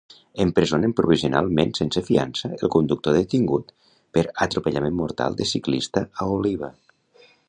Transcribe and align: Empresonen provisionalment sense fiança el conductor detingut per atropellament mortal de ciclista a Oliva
Empresonen 0.43 0.93
provisionalment 0.99 1.73
sense 1.79 2.03
fiança 2.07 2.49
el 2.67 2.71
conductor 2.75 3.15
detingut 3.19 3.69
per 4.19 4.23
atropellament 4.47 4.97
mortal 5.05 5.41
de 5.43 5.51
ciclista 5.55 6.05
a 6.25 6.29
Oliva 6.39 6.73